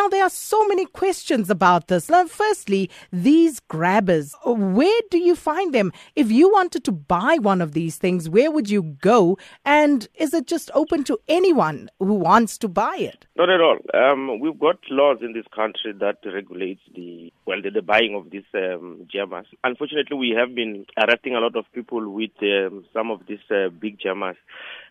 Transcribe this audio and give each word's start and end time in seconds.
Now, 0.00 0.08
there 0.08 0.24
are 0.24 0.30
so 0.30 0.66
many 0.66 0.86
questions 0.86 1.50
about 1.50 1.88
this. 1.88 2.08
Now, 2.08 2.26
firstly, 2.26 2.88
these 3.12 3.60
grabbers, 3.60 4.34
where 4.46 5.00
do 5.10 5.18
you 5.18 5.36
find 5.36 5.74
them? 5.74 5.92
If 6.16 6.30
you 6.30 6.50
wanted 6.50 6.84
to 6.84 6.92
buy 6.92 7.36
one 7.38 7.60
of 7.60 7.72
these 7.72 7.98
things, 7.98 8.26
where 8.26 8.50
would 8.50 8.70
you 8.70 8.82
go? 8.82 9.36
And 9.66 10.08
is 10.14 10.32
it 10.32 10.46
just 10.46 10.70
open 10.72 11.04
to 11.04 11.18
anyone 11.28 11.90
who 11.98 12.14
wants 12.14 12.56
to 12.58 12.68
buy 12.68 12.96
it? 12.96 13.26
Not 13.36 13.50
at 13.50 13.60
all. 13.60 13.76
Um, 13.92 14.40
we've 14.40 14.58
got 14.58 14.78
laws 14.88 15.18
in 15.20 15.34
this 15.34 15.44
country 15.54 15.92
that 16.00 16.16
regulates 16.24 16.80
the 16.94 17.30
well 17.44 17.60
the, 17.60 17.68
the 17.68 17.82
buying 17.82 18.14
of 18.14 18.30
these 18.30 18.48
um, 18.54 19.06
jammers. 19.12 19.48
Unfortunately, 19.64 20.16
we 20.16 20.30
have 20.30 20.54
been 20.54 20.86
arresting 20.96 21.34
a 21.34 21.40
lot 21.40 21.56
of 21.56 21.66
people 21.74 22.08
with 22.08 22.30
um, 22.40 22.86
some 22.94 23.10
of 23.10 23.20
these 23.28 23.44
uh, 23.50 23.68
big 23.68 24.00
jammers. 24.00 24.36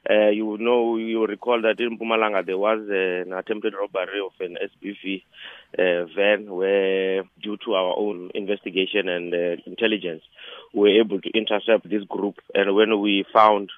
Uh, 0.08 0.30
you 0.30 0.58
know, 0.60 0.98
you 0.98 1.26
recall 1.26 1.62
that 1.62 1.80
in 1.80 1.98
Mpumalanga 1.98 2.46
there 2.46 2.58
was 2.58 2.80
uh, 2.90 3.24
an 3.28 3.34
attempted 3.34 3.74
robbery 3.74 4.20
of 4.20 4.32
an 4.40 4.58
SBV 4.58 5.24
uh, 5.78 6.06
van 6.16 6.54
where, 6.54 7.24
due 7.42 7.57
to 7.66 7.74
our 7.74 7.98
own 7.98 8.30
investigation 8.36 9.10
and 9.10 9.34
uh, 9.34 9.62
intelligence, 9.66 10.24
we 10.74 10.82
were 10.82 11.00
able 11.02 11.21
to 11.21 11.30
intercept 11.32 11.90
this 11.90 12.04
group. 12.04 12.36
And 12.54 12.76
when 12.76 13.02
we 13.02 13.26
found 13.34 13.71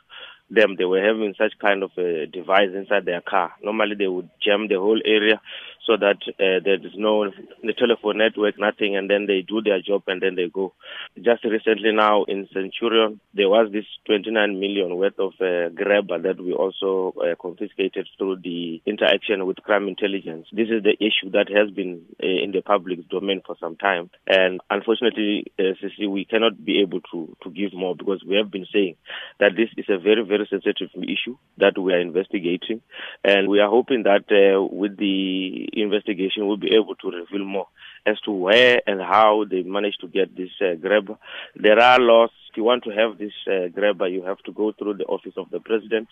them, 0.49 0.75
they 0.77 0.85
were 0.85 1.01
having 1.01 1.33
such 1.37 1.53
kind 1.59 1.81
of 1.83 1.91
a 1.97 2.27
device 2.27 2.69
inside 2.75 3.05
their 3.05 3.21
car. 3.21 3.53
Normally, 3.63 3.95
they 3.95 4.07
would 4.07 4.29
jam 4.43 4.67
the 4.67 4.75
whole 4.75 5.01
area 5.05 5.41
so 5.85 5.97
that 5.97 6.17
uh, 6.27 6.61
there 6.63 6.75
is 6.75 6.93
no 6.95 7.29
the 7.63 7.73
telephone 7.73 8.19
network, 8.19 8.55
nothing, 8.59 8.95
and 8.95 9.09
then 9.09 9.25
they 9.25 9.41
do 9.41 9.61
their 9.61 9.81
job 9.81 10.03
and 10.07 10.21
then 10.21 10.35
they 10.35 10.47
go. 10.47 10.73
Just 11.15 11.43
recently 11.43 11.91
now 11.91 12.23
in 12.25 12.47
Centurion, 12.53 13.19
there 13.33 13.49
was 13.49 13.71
this 13.71 13.85
29 14.05 14.59
million 14.59 14.95
worth 14.95 15.19
of 15.19 15.33
uh, 15.41 15.69
grabber 15.69 16.19
that 16.21 16.39
we 16.39 16.53
also 16.53 17.13
uh, 17.19 17.35
confiscated 17.41 18.07
through 18.17 18.37
the 18.43 18.81
interaction 18.85 19.45
with 19.45 19.57
crime 19.57 19.87
intelligence. 19.87 20.47
This 20.51 20.69
is 20.69 20.83
the 20.83 20.95
issue 20.99 21.31
that 21.31 21.47
has 21.49 21.71
been 21.71 22.03
uh, 22.21 22.27
in 22.27 22.51
the 22.51 22.61
public 22.61 23.07
domain 23.09 23.41
for 23.45 23.55
some 23.59 23.75
time, 23.75 24.09
and 24.27 24.61
unfortunately, 24.69 25.45
uh, 25.59 25.73
we 26.09 26.25
cannot 26.25 26.63
be 26.63 26.81
able 26.81 27.01
to 27.11 27.35
to 27.43 27.49
give 27.49 27.73
more 27.73 27.95
because 27.95 28.23
we 28.27 28.35
have 28.35 28.51
been 28.51 28.65
saying 28.71 28.95
that 29.39 29.51
this 29.55 29.69
is 29.77 29.85
a 29.89 29.97
very 29.97 30.23
very 30.23 30.47
sensitive 30.49 30.89
issue 30.95 31.37
that 31.57 31.77
we 31.77 31.93
are 31.93 31.99
investigating, 31.99 32.81
and 33.23 33.47
we 33.47 33.59
are 33.59 33.69
hoping 33.69 34.03
that 34.03 34.25
uh, 34.31 34.61
with 34.63 34.97
the 34.97 35.70
investigation 35.73 36.47
will 36.47 36.57
be 36.57 36.75
able 36.75 36.95
to 36.95 37.09
reveal 37.09 37.45
more 37.45 37.67
as 38.05 38.19
to 38.21 38.31
where 38.31 38.81
and 38.87 38.99
how 38.99 39.45
they 39.49 39.63
managed 39.63 40.01
to 40.01 40.07
get 40.07 40.35
this 40.35 40.49
uh, 40.61 40.75
grabber. 40.75 41.17
There 41.55 41.79
are 41.79 41.99
laws. 41.99 42.31
If 42.49 42.57
you 42.57 42.63
want 42.63 42.83
to 42.83 42.89
have 42.89 43.17
this 43.17 43.31
uh, 43.47 43.69
grabber, 43.69 44.07
you 44.07 44.23
have 44.23 44.39
to 44.39 44.51
go 44.51 44.73
through 44.73 44.95
the 44.95 45.05
office 45.05 45.33
of 45.37 45.49
the 45.51 45.61
president. 45.61 46.09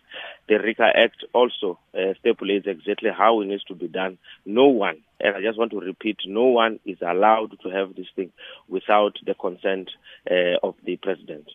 The 0.47 0.55
RICA 0.55 0.89
Act 0.95 1.25
also 1.33 1.80
uh, 1.93 2.13
stipulates 2.19 2.65
exactly 2.65 3.09
how 3.15 3.41
it 3.41 3.47
needs 3.47 3.63
to 3.65 3.75
be 3.75 3.89
done. 3.89 4.17
No 4.45 4.67
one, 4.67 5.02
and 5.19 5.35
I 5.35 5.41
just 5.41 5.57
want 5.57 5.71
to 5.71 5.80
repeat, 5.80 6.17
no 6.25 6.45
one 6.45 6.80
is 6.85 6.97
allowed 7.02 7.57
to 7.61 7.69
have 7.69 7.95
this 7.95 8.07
thing 8.15 8.31
without 8.69 9.17
the 9.25 9.33
consent 9.33 9.89
uh, 10.31 10.55
of 10.63 10.75
the 10.85 10.95
president. 10.95 11.49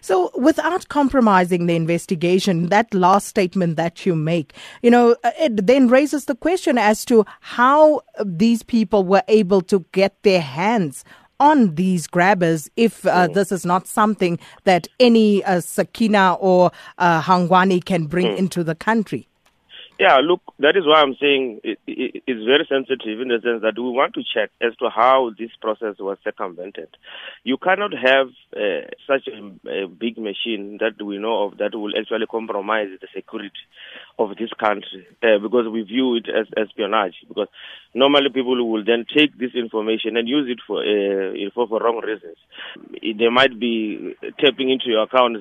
So, 0.00 0.30
without 0.34 0.88
compromising 0.88 1.66
the 1.66 1.76
investigation, 1.76 2.68
that 2.68 2.92
last 2.94 3.28
statement 3.28 3.76
that 3.76 4.06
you 4.06 4.14
make, 4.14 4.54
you 4.82 4.90
know, 4.90 5.16
uh, 5.24 5.32
it 5.38 5.66
then 5.66 5.88
raises 5.88 6.26
the 6.26 6.34
question 6.34 6.78
as 6.78 7.04
to 7.06 7.24
how 7.40 8.02
these 8.24 8.62
people 8.62 9.04
were 9.04 9.22
able 9.28 9.62
to 9.62 9.84
get 9.92 10.22
their 10.22 10.40
hands 10.40 11.04
on 11.38 11.74
these 11.74 12.06
grabbers 12.06 12.70
if 12.76 13.06
uh, 13.06 13.28
mm. 13.28 13.34
this 13.34 13.52
is 13.52 13.66
not 13.66 13.86
something 13.86 14.38
that 14.64 14.88
any 14.98 15.44
uh, 15.44 15.60
Sakina 15.60 16.34
or 16.34 16.70
uh, 16.98 17.20
Hangwani 17.20 17.84
can 17.84 18.06
bring 18.06 18.26
mm. 18.26 18.38
into 18.38 18.64
the 18.64 18.74
country. 18.74 19.28
Yeah, 19.98 20.18
look, 20.22 20.42
that 20.58 20.76
is 20.76 20.84
why 20.84 21.00
I'm 21.00 21.16
saying 21.18 21.60
it, 21.64 21.78
it, 21.86 22.22
it's 22.26 22.44
very 22.44 22.66
sensitive 22.68 23.18
in 23.18 23.28
the 23.28 23.40
sense 23.42 23.62
that 23.62 23.80
we 23.80 23.88
want 23.88 24.12
to 24.14 24.22
check 24.22 24.50
as 24.60 24.76
to 24.76 24.90
how 24.94 25.30
this 25.38 25.48
process 25.58 25.96
was 25.98 26.18
circumvented. 26.22 26.88
You 27.44 27.56
cannot 27.56 27.92
have 27.96 28.28
uh, 28.52 28.92
such 29.06 29.26
a, 29.32 29.84
a, 29.84 29.88
big 29.88 30.18
machine 30.18 30.76
that 30.80 31.02
we 31.02 31.16
know 31.16 31.44
of 31.48 31.58
that 31.58 31.74
will 31.74 31.96
actually 31.98 32.26
compromise 32.26 32.88
the 33.00 33.08
security 33.14 33.64
of 34.18 34.36
this 34.36 34.52
country 34.60 35.06
uh, 35.22 35.38
because 35.40 35.64
we 35.72 35.80
view 35.80 36.16
it 36.16 36.28
as 36.28 36.46
espionage. 36.60 37.16
Because 37.26 37.48
normally 37.94 38.28
people 38.28 38.56
will 38.70 38.84
then 38.84 39.06
take 39.16 39.38
this 39.38 39.54
information 39.54 40.18
and 40.18 40.28
use 40.28 40.44
it 40.50 40.60
for 40.66 40.84
uh, 40.84 41.32
for, 41.54 41.68
for 41.68 41.80
wrong 41.80 42.02
reasons. 42.04 42.36
They 43.00 43.30
might 43.30 43.58
be 43.58 44.14
tapping 44.38 44.68
into 44.68 44.88
your 44.92 45.04
account 45.04 45.38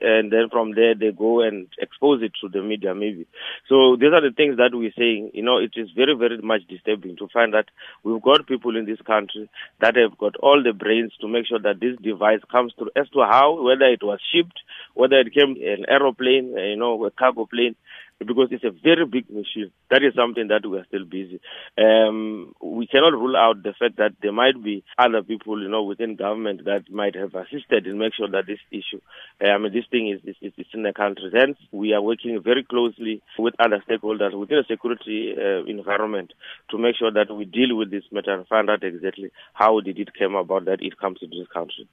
and 0.00 0.30
then 0.30 0.48
from 0.50 0.74
there 0.76 0.94
they 0.94 1.10
go 1.10 1.42
and 1.42 1.66
expose 1.78 2.22
it 2.22 2.32
to 2.40 2.48
the 2.48 2.62
media 2.62 2.94
maybe. 2.94 3.26
So 3.68 3.95
these 3.96 4.12
are 4.12 4.20
the 4.20 4.34
things 4.34 4.56
that 4.56 4.70
we're 4.72 4.92
saying. 4.96 5.30
You 5.34 5.42
know, 5.42 5.58
it 5.58 5.72
is 5.76 5.90
very, 5.94 6.14
very 6.14 6.38
much 6.38 6.62
disturbing 6.68 7.16
to 7.16 7.28
find 7.32 7.54
that 7.54 7.66
we've 8.04 8.22
got 8.22 8.46
people 8.46 8.76
in 8.76 8.86
this 8.86 9.00
country 9.02 9.48
that 9.80 9.96
have 9.96 10.16
got 10.18 10.36
all 10.36 10.62
the 10.62 10.72
brains 10.72 11.12
to 11.20 11.28
make 11.28 11.46
sure 11.46 11.58
that 11.58 11.80
this 11.80 11.96
device 12.02 12.40
comes 12.50 12.72
through 12.78 12.90
as 12.96 13.08
to 13.10 13.20
how, 13.20 13.62
whether 13.62 13.86
it 13.86 14.02
was 14.02 14.20
shipped, 14.32 14.58
whether 14.94 15.18
it 15.18 15.34
came 15.34 15.56
an 15.62 15.84
aeroplane, 15.88 16.56
you 16.56 16.76
know, 16.76 17.04
a 17.04 17.10
cargo 17.10 17.46
plane 17.46 17.76
because 18.18 18.48
it's 18.50 18.64
a 18.64 18.70
very 18.70 19.04
big 19.04 19.28
machine. 19.28 19.70
That 19.90 20.02
is 20.02 20.14
something 20.14 20.48
that 20.48 20.66
we 20.66 20.78
are 20.78 20.86
still 20.86 21.04
busy. 21.04 21.40
Um, 21.76 22.54
we 22.62 22.86
cannot 22.86 23.12
rule 23.12 23.36
out 23.36 23.62
the 23.62 23.74
fact 23.78 23.98
that 23.98 24.12
there 24.22 24.32
might 24.32 24.62
be 24.62 24.84
other 24.98 25.22
people, 25.22 25.62
you 25.62 25.68
know, 25.68 25.82
within 25.82 26.16
government 26.16 26.64
that 26.64 26.90
might 26.90 27.14
have 27.14 27.34
assisted 27.34 27.86
in 27.86 27.98
make 27.98 28.14
sure 28.14 28.28
that 28.30 28.46
this 28.46 28.58
issue, 28.70 29.00
uh, 29.44 29.50
I 29.50 29.58
mean, 29.58 29.72
this 29.72 29.84
thing 29.90 30.08
is, 30.08 30.36
is, 30.40 30.52
is 30.56 30.66
in 30.72 30.82
the 30.82 30.92
country. 30.92 31.30
Hence, 31.32 31.58
we 31.72 31.92
are 31.92 32.00
working 32.00 32.40
very 32.42 32.64
closely 32.64 33.22
with 33.38 33.54
other 33.58 33.82
stakeholders 33.88 34.38
within 34.38 34.58
the 34.58 34.64
security 34.68 35.34
uh, 35.36 35.64
environment 35.64 36.32
to 36.70 36.78
make 36.78 36.96
sure 36.96 37.12
that 37.12 37.34
we 37.34 37.44
deal 37.44 37.76
with 37.76 37.90
this 37.90 38.04
matter 38.10 38.32
and 38.34 38.46
find 38.46 38.70
out 38.70 38.82
exactly 38.82 39.30
how 39.52 39.80
did 39.80 39.98
it 39.98 40.08
come 40.18 40.34
about 40.34 40.64
that 40.64 40.82
it 40.82 40.98
comes 40.98 41.18
into 41.20 41.38
this 41.38 41.48
country. 41.48 41.86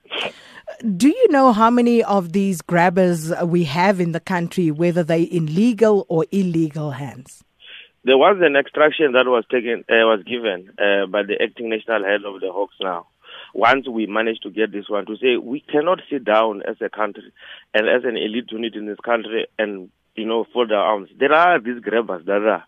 Do 0.97 1.09
you 1.09 1.28
know 1.29 1.51
how 1.51 1.69
many 1.69 2.03
of 2.03 2.31
these 2.31 2.62
grabbers 2.62 3.33
we 3.44 3.66
have 3.66 4.00
in 4.00 4.13
the 4.13 4.19
country, 4.19 4.72
whether 4.72 5.03
they 5.03 5.23
in 5.23 5.53
legal 5.53 6.06
or 6.13 6.28
illegal 6.31 6.91
hands? 6.91 7.44
There 8.03 8.19
was 8.19 8.38
an 8.40 8.56
extraction 8.56 9.13
that 9.13 9.25
was 9.25 9.46
taken, 9.50 9.84
uh, 9.90 10.06
was 10.06 10.22
given 10.29 10.69
uh, 10.78 11.07
by 11.07 11.24
the 11.24 11.41
acting 11.41 11.69
national 11.69 12.03
head 12.03 12.22
of 12.24 12.40
the 12.40 12.51
Hawks 12.51 12.75
now. 12.79 13.07
Once 13.56 13.88
we 13.90 14.06
managed 14.06 14.44
to 14.44 14.51
get 14.51 14.72
this 14.72 14.88
one 14.90 15.07
to 15.07 15.18
say 15.18 15.38
we 15.38 15.62
cannot 15.62 16.01
sit 16.12 16.24
down 16.24 16.62
as 16.69 16.75
a 16.81 16.90
country 16.90 17.34
and 17.74 17.90
as 17.90 18.03
an 18.03 18.16
elite 18.16 18.51
unit 18.51 18.75
in 18.75 18.85
this 18.85 19.00
country 19.03 19.47
and 19.57 19.90
you 20.16 20.25
know 20.25 20.46
fold 20.53 20.72
our 20.72 20.85
arms. 20.85 21.09
There 21.18 21.34
are 21.34 21.59
these 21.59 21.79
grabbers 21.81 22.25
that 22.28 22.44
are 22.44 22.63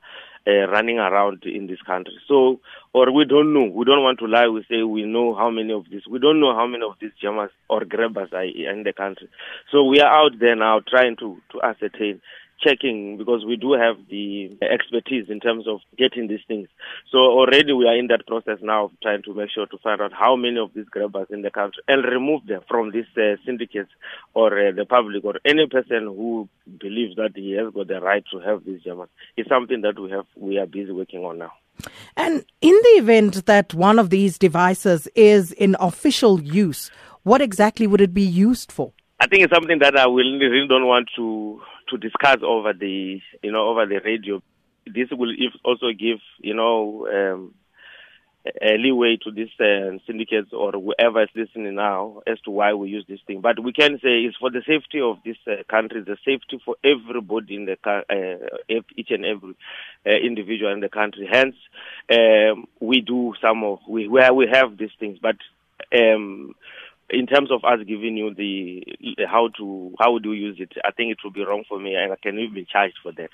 uh, 0.48 0.68
running 0.72 0.98
around 0.98 1.44
in 1.44 1.68
this 1.68 1.82
country. 1.86 2.14
So, 2.28 2.60
or 2.94 3.12
we 3.12 3.26
don't 3.26 3.54
know. 3.54 3.70
We 3.72 3.86
don't 3.86 4.04
want 4.04 4.20
to 4.20 4.26
lie. 4.26 4.48
We 4.48 4.66
say 4.70 4.82
we 4.82 5.04
know 5.06 5.36
how 5.36 5.52
many 5.52 5.74
of 5.74 5.86
these. 5.92 6.08
We 6.10 6.18
don't 6.18 6.40
know 6.40 6.56
how 6.56 6.66
many 6.66 6.84
of 6.84 6.94
these 7.00 7.12
jammers 7.22 7.52
or 7.70 7.86
grabbers 7.86 8.30
are 8.32 8.46
in 8.46 8.84
the 8.84 8.94
country. 8.94 9.30
So 9.72 9.84
we 9.84 10.00
are 10.00 10.12
out 10.12 10.40
there 10.40 10.56
now 10.56 10.82
trying 10.88 11.18
to 11.18 11.38
to 11.52 11.62
ascertain 11.62 12.22
checking 12.62 13.18
because 13.18 13.46
we 13.46 13.56
do 13.56 13.74
have 13.74 13.98
the 14.10 14.58
expertise 14.62 15.26
in 15.30 15.40
terms 15.40 15.68
of 15.68 15.80
getting 15.98 16.28
these 16.28 16.44
things. 16.48 16.68
So 17.12 17.18
already 17.18 17.74
we 17.74 17.88
are 17.88 17.98
in 17.98 18.08
that 18.08 18.28
process 18.28 18.60
now 18.62 18.86
of 18.86 18.92
trying 19.02 19.24
to 19.24 19.34
make 19.34 19.50
sure 19.52 19.66
to 19.66 19.78
find 19.80 20.02
out 20.02 20.12
how 20.14 20.36
many 20.36 20.60
of 20.60 20.72
these 20.74 20.86
grabbers 20.86 21.28
in 21.30 21.42
the 21.42 21.52
country 21.52 21.84
and 21.88 22.04
remove 22.04 22.46
them 22.48 22.62
from 22.68 22.92
these 22.92 23.06
uh, 23.18 23.36
syndicates 23.46 23.92
or 24.34 24.68
uh, 24.68 24.72
the 24.72 24.86
public 24.86 25.24
or 25.24 25.36
any 25.46 25.68
person 25.68 26.04
who 26.06 26.48
believes 26.80 27.16
that 27.16 27.32
he 27.36 27.52
has 27.52 27.74
got 27.74 27.88
the 27.88 28.02
right 28.02 28.24
to 28.32 28.40
have 28.40 28.66
these 28.66 28.82
jammers. 28.84 29.10
It's 29.38 29.50
something 29.50 29.82
that 29.82 30.00
we 30.00 30.12
have 30.12 30.26
we 30.36 30.58
are 30.58 30.66
busy 30.66 30.92
working 30.92 31.24
on 31.24 31.38
now. 31.40 31.52
And 32.16 32.46
in 32.62 32.74
the 32.84 33.00
event 33.00 33.46
that 33.46 33.74
one 33.74 34.00
of 34.00 34.10
these 34.10 34.38
devices 34.38 35.08
is 35.16 35.52
in 35.52 35.76
official 35.80 36.42
use, 36.42 36.90
what 37.24 37.42
exactly 37.42 37.88
would 37.88 38.02
it 38.02 38.14
be 38.14 38.24
used 38.24 38.72
for? 38.72 38.94
I 39.20 39.28
think 39.28 39.44
it's 39.44 39.54
something 39.54 39.80
that 39.80 39.98
I 39.98 40.08
will, 40.08 40.38
really 40.38 40.68
don't 40.68 40.88
want 40.88 41.10
to 41.16 41.62
to 41.90 41.98
discuss 41.98 42.38
over 42.44 42.74
the 42.74 43.22
you 43.42 43.52
know 43.52 43.68
over 43.68 43.86
the 43.86 44.00
radio. 44.04 44.42
This 44.86 45.10
will 45.12 45.34
also 45.64 45.88
give 45.98 46.20
you 46.40 46.54
know 46.54 47.08
um, 47.08 47.54
a 48.62 48.78
leeway 48.78 49.18
to 49.24 49.32
these 49.32 49.50
uh, 49.60 49.98
syndicates 50.06 50.54
or 50.54 50.72
whoever 50.72 51.24
is 51.24 51.30
listening 51.36 51.76
now 51.76 52.22
as 52.28 52.40
to 52.42 52.52
why 52.52 52.74
we 52.74 52.90
use 52.90 53.06
this 53.08 53.20
thing. 53.26 53.42
But 53.42 53.62
we 53.64 53.74
can 53.74 53.98
say 54.04 54.22
it's 54.22 54.38
for 54.38 54.52
the 54.52 54.62
safety 54.68 55.02
of 55.02 55.18
this 55.26 55.38
uh, 55.48 55.64
country, 55.70 56.02
the 56.02 56.18
safety 56.24 56.62
for 56.64 56.76
everybody 56.84 57.56
in 57.56 57.66
the 57.66 57.78
uh, 57.88 58.82
each 58.96 59.10
and 59.10 59.26
every 59.26 59.56
uh, 60.06 60.12
individual 60.12 60.72
in 60.72 60.80
the 60.80 60.90
country. 60.90 61.28
Hence, 61.32 61.56
um, 62.12 62.66
we 62.80 63.02
do 63.02 63.34
some 63.42 63.64
of 63.64 63.80
we 63.88 64.08
where 64.08 64.34
we 64.34 64.48
have 64.52 64.78
these 64.78 64.94
things, 65.00 65.18
but. 65.22 65.38
Um, 65.94 66.56
in 67.10 67.28
terms 67.28 67.52
of 67.52 67.64
us 67.64 67.80
giving 67.88 68.18
you 68.18 68.34
the 68.34 68.84
how 69.28 69.50
to 69.58 69.94
how 70.00 70.18
do 70.18 70.34
you 70.34 70.48
use 70.48 70.58
it, 70.60 70.72
I 70.84 70.92
think 70.92 71.12
it 71.12 71.18
would 71.24 71.34
be 71.34 71.46
wrong 71.46 71.64
for 71.68 71.80
me, 71.80 71.96
and 71.96 72.12
I 72.12 72.16
can 72.22 72.40
even 72.40 72.54
be 72.54 72.66
charged 72.66 72.98
for 73.02 73.12
that. 73.14 73.30